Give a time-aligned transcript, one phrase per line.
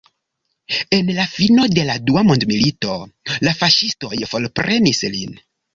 [0.99, 2.97] En la fino de la dua mondmilito
[3.49, 5.43] la faŝistoj forprenis lin.